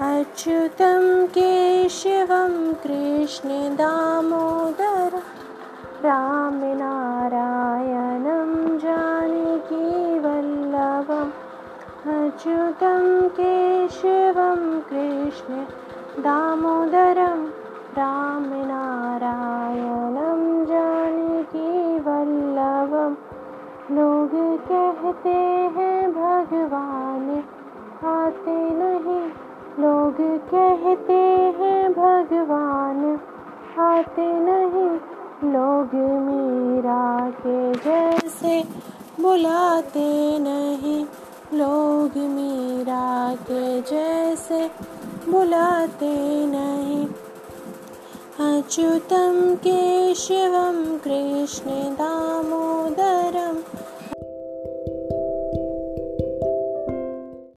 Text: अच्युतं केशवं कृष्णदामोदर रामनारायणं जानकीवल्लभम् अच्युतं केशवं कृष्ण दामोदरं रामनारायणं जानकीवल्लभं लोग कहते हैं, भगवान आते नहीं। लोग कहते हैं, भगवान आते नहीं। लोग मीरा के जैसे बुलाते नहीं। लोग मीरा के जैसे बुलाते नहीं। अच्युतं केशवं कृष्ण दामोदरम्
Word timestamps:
अच्युतं 0.00 1.26
केशवं 1.26 2.72
कृष्णदामोदर 2.72 5.16
रामनारायणं 6.04 8.78
जानकीवल्लभम् 8.78 11.34
अच्युतं 12.14 13.28
केशवं 13.28 14.80
कृष्ण 14.80 15.62
दामोदरं 16.22 17.44
रामनारायणं 17.98 18.64
जानकीवल्लभं 20.64 23.12
लोग 23.96 24.32
कहते 24.68 25.38
हैं, 25.76 26.12
भगवान 26.12 27.26
आते 28.04 28.58
नहीं। 28.74 29.19
लोग 29.78 30.16
कहते 30.54 31.22
हैं, 31.62 31.92
भगवान 31.92 33.20
आते 33.78 34.40
नहीं। 34.40 34.98
लोग 35.52 35.94
मीरा 35.94 37.30
के 37.30 37.72
जैसे 37.72 38.64
बुलाते 39.20 40.38
नहीं। 40.38 41.04
लोग 41.54 42.10
मीरा 42.16 43.34
के 43.34 43.80
जैसे 43.80 44.70
बुलाते 45.28 46.46
नहीं। 46.46 47.06
अच्युतं 48.40 49.56
केशवं 49.56 50.98
कृष्ण 50.98 51.70
दामोदरम् 51.70 52.59